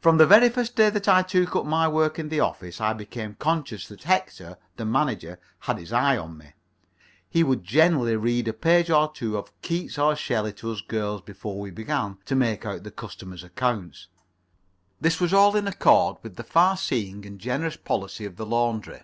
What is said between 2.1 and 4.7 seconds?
in the office I became conscious that Hector,